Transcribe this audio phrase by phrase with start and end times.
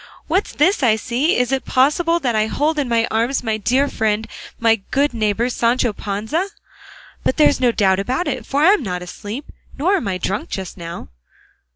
[0.25, 1.37] What's this I see?
[1.37, 4.27] Is it possible that I hold in my arms my dear friend,
[4.59, 6.47] my good neighbour Sancho Panza?
[7.23, 10.75] But there's no doubt about it, for I'm not asleep, nor am I drunk just
[10.75, 11.09] now."